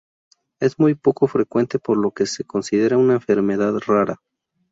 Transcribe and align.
Es 0.59 0.79
muy 0.79 0.95
poco 0.95 1.27
frecuente 1.27 1.77
por 1.77 1.95
lo 1.95 2.09
que 2.09 2.25
se 2.25 2.43
considera 2.43 2.97
una 2.97 3.13
enfermedad 3.13 3.77
rara. 3.85 4.19